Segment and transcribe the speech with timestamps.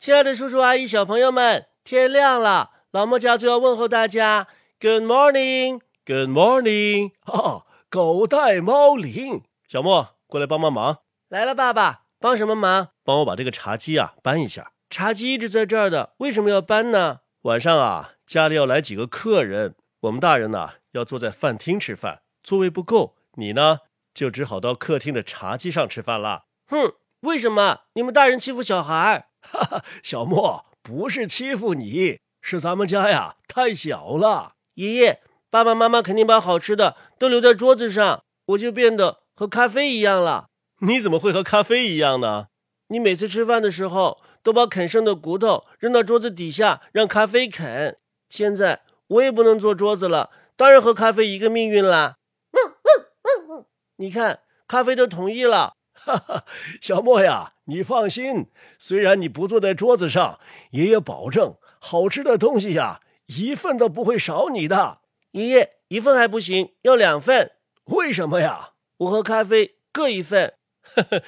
[0.00, 4.48] 亲爱的叔叔阿姨、小朋友们，天亮了，老莫家族要问候大家
[4.80, 7.10] ，Good morning，Good morning。
[7.24, 11.00] 啊，狗带猫铃，小莫过来帮帮忙。
[11.28, 12.88] 来了，爸爸，帮什么忙？
[13.04, 14.72] 帮我把这个茶几啊搬一下。
[14.88, 17.18] 茶几一直在这儿的，为什么要搬呢？
[17.42, 23.80] 晚上啊，家里要来几个客人，我们大人呢要坐在饭厅吃饭，座位不够，你呢
[24.14, 26.44] 就只好到客厅的茶几上吃饭了。
[26.68, 29.26] 哼，为什么你们大人欺负小孩？
[29.40, 34.52] 哈哈，小莫不是欺负你，是咱们家呀太小了。
[34.74, 40.48] 爷爷，爸爸妈妈肯定把好吃的都留在桌子上，我就变得和咖啡一样了。
[40.80, 42.46] 你怎么会和咖啡一样呢？
[42.88, 44.22] 你每次吃饭的时候。
[44.42, 47.98] 都把啃剩的骨头扔到桌子底下，让咖啡啃。
[48.30, 52.16] 现在我也不能坐桌子了，当然和咖啡一个命运啦。
[52.52, 53.06] 嗯嗯
[53.50, 55.74] 嗯你看，咖啡都同意了。
[56.04, 56.44] 哈哈，
[56.80, 65.00] 小莫呀，你放心，虽然你不坐在桌子上，爷爷保证好吃的东西呀，一份都不会少你的。
[65.32, 67.52] 爷爷，一份还不行，要两份。
[67.84, 68.70] 为什么呀？
[68.98, 70.54] 我和咖啡各一份。
[70.82, 71.22] 呵呵，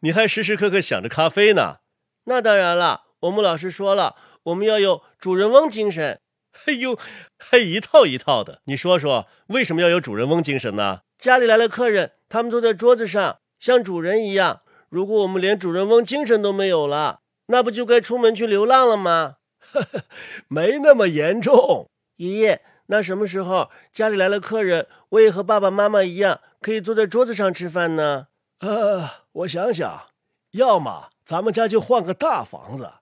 [0.00, 1.76] 你还时时刻刻想着咖啡呢。
[2.24, 6.20] 那当然了，我们老师说了，我们要有主人翁精神。
[6.66, 6.98] 哎呦，
[7.38, 8.62] 还一套一套的。
[8.64, 11.00] 你说说，为什么要有主人翁精神呢？
[11.18, 14.60] 家里来了客人，他们坐在桌子上，像主人一样。
[14.88, 19.36] 如果我们连主人翁精神都没有了，那不就该出门去流浪了吗？
[19.58, 20.02] 呵呵，
[20.48, 21.90] 没那么严重。
[22.16, 28.28] 爷爷，那什么时候家里来了客人，我也和爸爸妈妈一样，可以坐在桌子上吃饭呢？
[28.60, 30.06] 呃，我想想，
[30.52, 31.10] 要么。
[31.26, 32.92] 咱们家就换个大房子，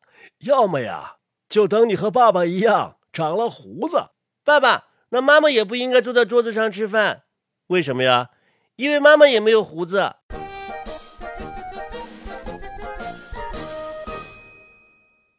[0.46, 1.16] 要么呀，
[1.48, 4.10] 就等你和爸爸一样长了胡子。
[4.44, 7.24] 爸爸，那妈妈也不应该坐在桌子上吃饭，
[7.66, 8.30] 为什么呀？
[8.76, 10.14] 因为妈妈也没有胡子。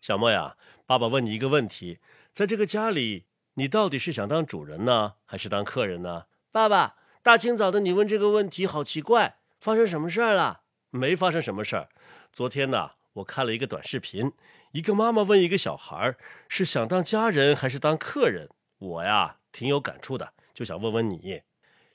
[0.03, 1.99] 小莫呀，爸爸问你一个问题：
[2.33, 3.23] 在这个家里，
[3.53, 6.25] 你到底是想当主人呢，还是当客人呢？
[6.51, 9.37] 爸爸，大清早的你问这个问题，好奇怪。
[9.61, 10.63] 发生什么事儿了？
[10.89, 11.87] 没发生什么事儿。
[12.33, 14.33] 昨天呢，我看了一个短视频，
[14.73, 16.17] 一个妈妈问一个小孩
[16.49, 18.49] 是想当家人还是当客人。
[18.79, 21.43] 我呀，挺有感触的，就想问问你，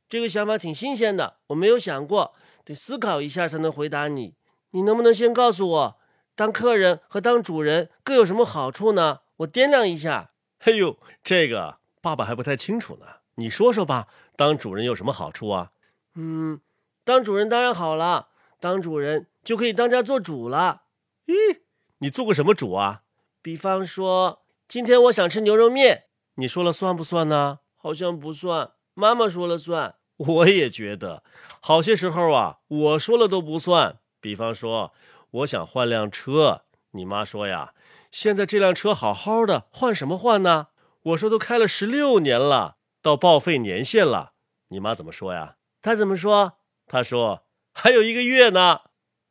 [0.09, 2.35] 这个想法挺新鲜的，我没有想过，
[2.65, 4.37] 得思考一下才能回答你。
[4.71, 6.01] 你能不能先告诉我，
[6.39, 9.23] 当客人和当主人各有什么好处呢？
[9.39, 10.31] 我掂量一下。
[10.61, 14.07] 嘿呦，这个爸爸还不太清楚呢，你说说吧，
[14.37, 15.73] 当主人有什么好处啊？
[16.15, 16.61] 嗯，
[17.03, 18.29] 当主人当然好了，
[18.61, 19.27] 当主人。
[19.43, 20.83] 就可以当家做主了。
[21.27, 21.59] 咦，
[21.99, 23.03] 你做过什么主啊？
[23.43, 26.05] 比方说，今天我想吃牛肉面，
[26.37, 27.59] 你说了算不算呢？
[27.75, 29.97] 好像不算，妈妈说了算。
[30.19, 31.25] 我也觉得，
[31.61, 33.99] 好些时候啊，我说了都不算。
[34.21, 34.93] 比方说，
[35.31, 36.63] 我想换辆车，
[36.93, 37.75] 你妈说呀，
[38.11, 40.69] 现在这辆车好好的，换什么换呢？
[41.03, 44.33] 我说都开了十六年了，到报废年限了。
[44.69, 45.57] 你妈怎么说呀？
[45.83, 46.59] 她怎么说？
[46.87, 48.81] 她说还有一个月呢。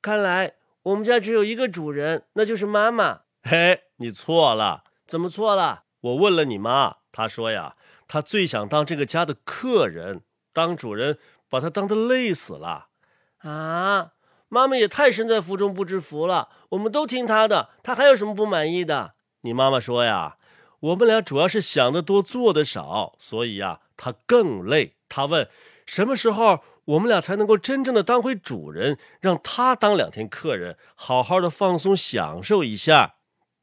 [0.02, 0.54] 看来
[0.84, 3.22] 我们家只有一个主人，那就是妈妈。
[3.44, 5.84] 嘿，你错了，怎么错了？
[6.00, 7.76] 我问了你妈，她说呀，
[8.08, 10.22] 她最想当这个家的客人，
[10.54, 11.18] 当主人
[11.50, 12.88] 把她当得累死了。
[13.40, 14.14] 啊，
[14.50, 16.50] 妈妈也太身在福中不知福了。
[16.70, 19.14] 我们都听她的，她还有什么不满意的？
[19.42, 20.38] 你妈妈说呀，
[20.80, 24.96] 我们俩主要是想的多，做的少，所以呀，她更累。
[25.10, 25.50] 她问
[25.86, 26.64] 什么时候？
[26.88, 33.16] 我们俩才能够真正的当回主人，让他当两天客人，好好的放松享受一下。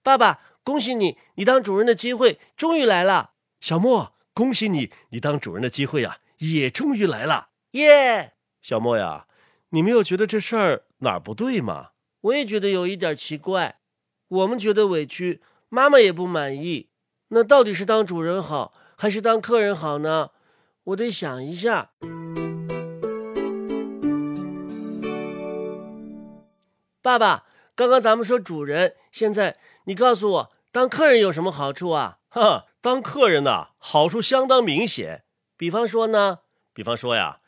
[0.02, 3.30] 爸爸，恭喜你，你当主人的机会终于来了。
[3.60, 7.48] 小莫，恭喜你，你当主人的机会呀也终于来了。
[7.70, 8.34] 耶！
[8.60, 9.26] 小莫呀，
[9.74, 11.90] 你没有觉得这事儿哪儿不对吗？
[12.20, 13.80] 我也觉得有一点奇怪。
[14.28, 16.90] 我们觉得委屈，妈妈也不满意。
[17.30, 20.30] 那到底是当主人好，还是当客人好呢？
[20.84, 21.90] 我得想一下。
[27.02, 27.44] 爸爸，
[27.74, 32.18] 刚刚咱们说主人，现在你告诉我，当客人有什么好处啊？
[32.28, 35.24] 哈，当客人呐，好处相当明显。
[35.56, 36.38] 比方说呢？
[36.72, 37.40] 比方说呀，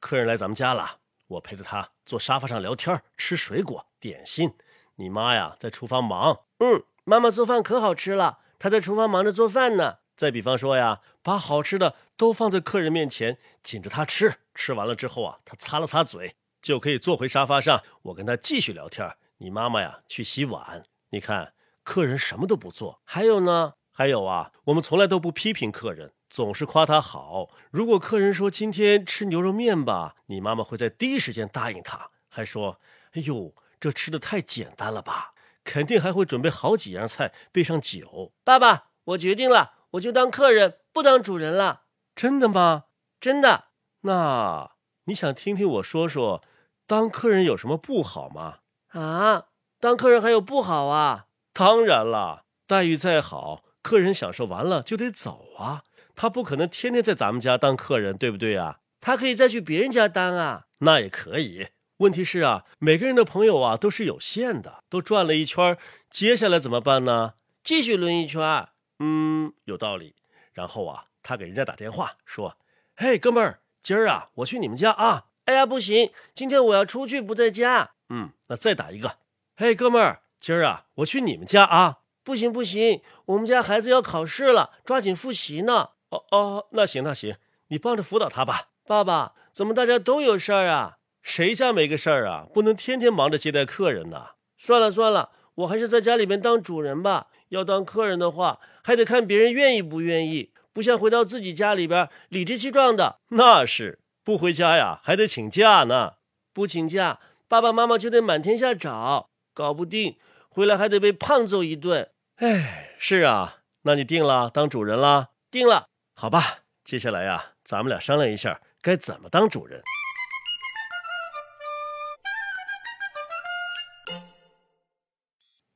[0.00, 4.54] 客人来咱们家了，我陪着他坐沙发上聊天，吃水果点心。
[4.96, 6.42] 你妈呀，在厨房忙。
[6.58, 9.98] 嗯，妈妈做饭可好吃了，她在厨房忙着做饭呢。
[10.16, 14.36] 再比方说呀，把好吃的都放在客人面前，紧着他吃。
[14.54, 16.36] 吃完了之后啊，他擦了擦嘴。
[16.62, 19.16] 就可以坐回沙发上，我跟他继续聊天。
[19.38, 20.84] 你妈妈呀，去洗碗。
[21.10, 23.00] 你看，客人什么都不做。
[23.04, 23.74] 还有呢？
[23.92, 27.50] 还有啊，我们从来都不批评客人，总是夸他好。
[27.70, 32.80] 如果客人说今天吃牛肉面吧，你妈妈会在第一时间答应他，还说
[33.14, 38.32] ：“哎呦，这吃的太简单了吧。”肯定还会准备好几样菜，备上酒。
[38.42, 41.82] 爸爸，我决定了，我就当客人，不当主人了。
[42.16, 42.86] 真的吗？
[43.20, 43.66] 真的。
[44.00, 44.72] 那
[45.04, 46.42] 你想听听我说说，
[46.84, 48.58] 当客人有什么不好吗？
[48.88, 49.44] 啊，
[49.78, 51.26] 当客人还有不好啊？
[51.52, 55.84] 当然了，待遇再好，客人享受完了就得走啊。
[56.14, 58.80] 他不可能天天在咱们家当客人，对不对啊？
[59.00, 60.66] 他可以再去别人家当啊。
[60.78, 61.68] 那也可以。
[61.98, 65.78] 问题是啊，每个人的朋友啊都是有限的，都转了一圈，
[66.10, 67.34] 接下来怎么办呢？
[67.62, 68.68] 继续轮一圈。
[68.98, 70.14] 嗯，有道理。
[70.52, 72.58] 然后啊，他给人家打电话说
[72.96, 77.92] ：“嘿，哥们儿，今儿啊，我去你们家啊。”哎呀，不行，今天我要出去，不在家。
[78.08, 79.18] 嗯，那再打一个。
[79.56, 81.98] 嘿，哥们儿，今儿啊，我去你们家啊。
[82.22, 85.90] 不行不行，我们家孩子要考试了，抓紧复习呢。
[86.14, 87.36] 哦哦，那行那行，
[87.68, 88.68] 你帮着辅导他吧。
[88.86, 90.98] 爸爸，怎么大家都有事儿啊？
[91.22, 92.46] 谁家没个事儿啊？
[92.54, 94.32] 不能天天忙着接待客人呐。
[94.56, 97.26] 算了算了，我还是在家里面当主人吧。
[97.48, 103.18] 要当客人的话，还得看别人愿意不愿意，不像回到自己家里边理直气壮的。
[103.30, 106.14] 那是不回家呀，还得请假呢。
[106.52, 107.18] 不请假，
[107.48, 110.16] 爸爸妈妈就得满天下找，搞不定
[110.48, 112.10] 回来还得被胖揍一顿。
[112.36, 115.30] 哎，是啊，那你定了当主人了？
[115.50, 116.60] 定了，好吧。
[116.84, 119.82] 接下来呀，咱们俩商量一下该怎么当主人。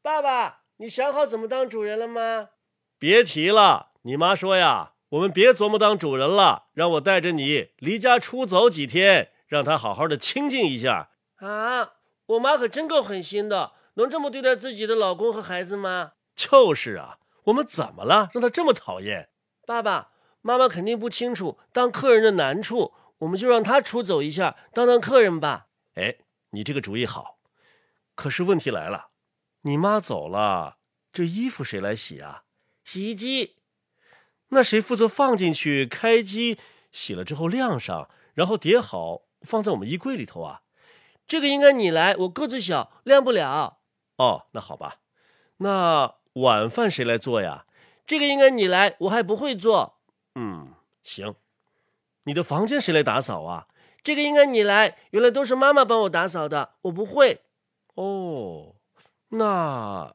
[0.03, 2.51] 爸爸，你想好怎么当主人了吗？
[2.99, 11.11] 别提了，你妈说呀，我们别琢磨当主人了，让我带着你离家出走几天，让他好好的清静一下。
[11.37, 11.95] 啊，
[12.27, 16.13] 我妈可真够狠心的，能这么对待自己的老公和孩子吗？
[16.35, 19.31] 就是啊，我们怎么了，让她这么讨厌？
[19.67, 20.11] 爸爸
[20.49, 25.67] 妈妈肯定不清楚当客人的难处，我们就让她出走一下，当当客人吧。
[25.97, 26.17] 哎，
[26.53, 27.37] 你这个主意好，
[28.15, 29.11] 可是问题来了。
[29.61, 30.79] 你妈走了，
[31.13, 32.45] 这衣服谁来洗啊？
[32.83, 33.57] 洗衣机。
[34.49, 36.59] 那谁负责放进去、开机、
[36.93, 40.63] 洗了之后晾上，然后叠好放在我们衣柜里头啊？
[41.27, 43.81] 这个应该你来，我个子小，晾不了。
[44.17, 45.01] 哦，那好吧。
[45.59, 47.67] 那晚饭谁来做呀？
[48.07, 49.98] 这个应该你来，我还不会做。
[50.35, 51.35] 嗯，行。
[52.25, 53.67] 你的房间谁来打扫啊？
[54.03, 57.43] 这个应该你来，原来都是妈妈帮我打扫的，我不会。
[57.95, 58.77] 哦。
[59.31, 60.15] 那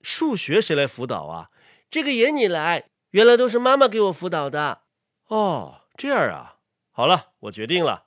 [0.00, 1.50] 数学谁来辅导啊？
[1.90, 4.82] 这个也你来，原来都是妈妈给我辅导的。
[5.26, 6.56] 哦，这样啊。
[6.90, 8.06] 好了，我决定了。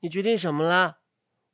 [0.00, 0.98] 你决定什么了？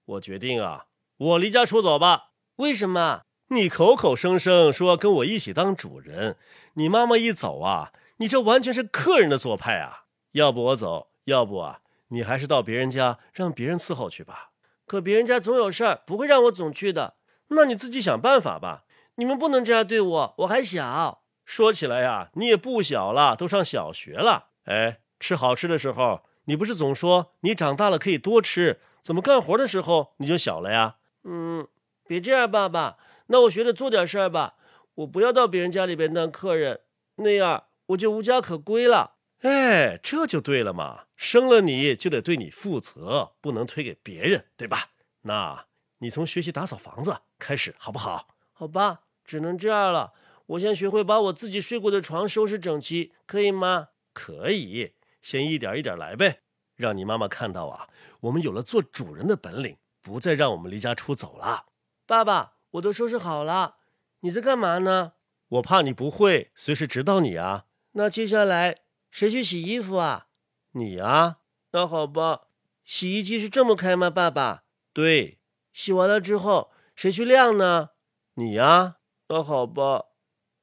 [0.04, 2.31] 我决定啊，我离家出走吧。
[2.56, 3.22] 为什么？
[3.48, 6.37] 你口口声声说跟我一起当主人，
[6.75, 10.05] 你妈妈一走啊，你这完全是客人的做派啊。
[10.32, 14.50] 要不我走，要不啊，你还是到别人家让别人伺候去吧。
[14.87, 17.14] 可别人家总有事儿，不会让我总去的。
[17.49, 18.84] 那你自己想办法吧，
[19.17, 21.22] 你们不能这样对我，我还小。
[21.44, 24.50] 说起来呀，你也不小了，都上小学了。
[24.64, 28.81] 哎，吃好吃的时候，你不是总说你长大了可以多吃？
[29.00, 30.96] 怎么干活的时候你就小了呀？
[31.25, 31.66] 嗯，
[32.06, 32.99] 别这样，爸爸。
[33.28, 34.56] 那我学着做点事儿吧。
[34.96, 36.81] 我不要到别人家里边当客人，
[37.16, 39.16] 那样我就无家可归了。
[39.40, 41.06] 哎，这就对了嘛。
[41.16, 44.90] 生了你就得对你负责，不能推给别人，对吧？
[45.22, 45.66] 那。
[46.02, 48.28] 你从学习打扫房子开始，好不好？
[48.54, 50.14] 好吧，只能这样了。
[50.47, 53.88] 我先学会把我自己睡过的床收拾整齐，可以吗？
[54.14, 56.40] 可以，先一点一点来呗。
[56.76, 57.88] 让你妈妈看到啊，
[58.20, 61.66] 我们有了做主人的本领，不再让我们离家出走了。
[62.06, 63.76] 爸爸，我都收拾好了，
[64.20, 65.12] 你在干嘛呢？
[65.49, 67.66] 我怕你不会，随时指导你啊。
[67.92, 68.78] 那接下来
[69.11, 70.26] 谁去洗衣服啊？
[70.73, 71.38] 你啊。
[71.73, 72.42] 那好吧，
[72.85, 74.11] 洗衣机是这么开吗？
[74.11, 75.38] 爸爸，对。
[75.73, 77.90] 洗完了之后，谁去晾呢？
[78.35, 78.97] 你呀。
[79.28, 80.06] 那好吧，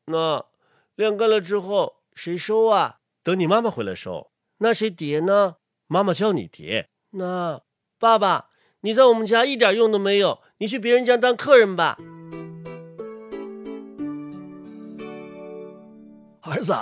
[0.05, 0.45] 那
[0.95, 2.99] 晾干了之后谁收啊？
[3.23, 4.31] 等你妈妈回来收。
[4.57, 5.57] 那谁叠呢？
[5.87, 6.89] 妈妈教你叠。
[7.11, 7.61] 那
[7.99, 8.49] 爸爸，
[8.81, 11.97] 你在我们家一点用都没有，你去别人家当客人吧。
[16.41, 16.73] 儿子，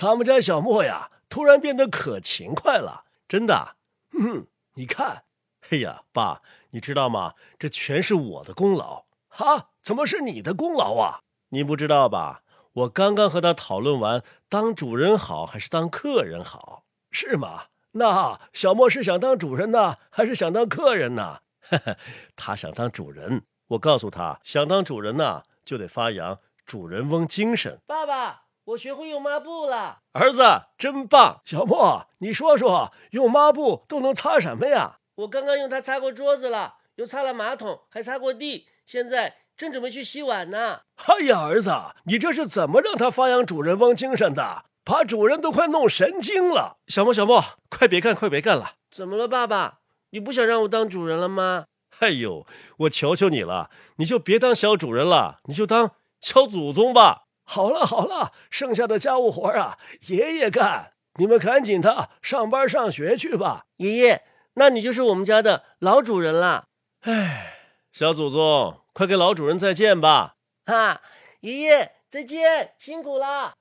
[0.00, 3.76] 咱们家小莫呀，突然变得可勤快了，真的。
[4.12, 5.24] 哼，你看。
[5.68, 6.40] 哎呀，爸。
[6.70, 7.34] 你知道吗？
[7.58, 9.72] 这全是我的功劳哈？
[9.82, 11.20] 怎么是你的功劳啊？
[11.50, 12.42] 你不知道吧？
[12.72, 17.64] 我刚刚和他讨论完，当主人好还是当客人好，是吗？
[17.90, 21.40] 那小莫是想当主人呢，还是想当客人呢？
[22.34, 23.42] 他想当主人。
[23.68, 27.78] 我告诉他，想当主人呢，就得发扬主人翁精神。
[27.86, 29.98] 爸爸，我学会用抹布了。
[30.12, 30.42] 儿子，
[30.78, 31.40] 真棒！
[31.44, 34.98] 小莫，你说说，用抹布都能擦什么呀？
[35.16, 38.68] 我刚刚用它擦过桌子了，又擦了马桶，还擦过地。
[38.86, 40.82] 现在正准备去洗碗呢。
[40.96, 41.70] 哎呀，儿子，
[42.04, 44.64] 你这是怎么让他发扬主人翁精神的？
[44.84, 46.78] 把主人都快弄神经了！
[46.86, 48.74] 小莫，小莫，快别干，快别干了！
[48.90, 49.80] 怎么了，爸爸？
[50.10, 51.66] 你不想让我当主人了吗？
[52.00, 52.46] 哎呦，
[52.78, 57.24] 我求求你了，你就别当小主人了，你就当小祖宗吧。
[57.52, 59.76] 好了好了，剩下的家务活啊，
[60.06, 60.92] 爷爷干。
[61.16, 63.64] 你们赶紧的上班上学去吧。
[63.78, 64.22] 爷爷，
[64.54, 66.66] 那你就是我们家的老主人了。
[67.00, 67.56] 哎，
[67.92, 70.36] 小祖宗，快给老主人再见吧。
[70.66, 71.00] 啊，
[71.40, 73.54] 爷爷再见，辛苦了。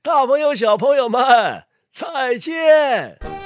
[0.00, 3.41] 大朋友小朋友们再见。